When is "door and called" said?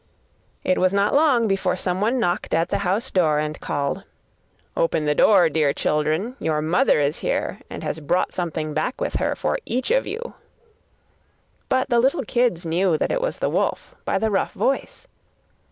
3.11-4.03